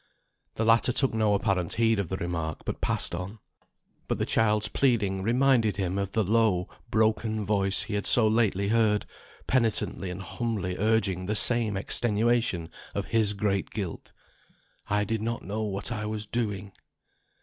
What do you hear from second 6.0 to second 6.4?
the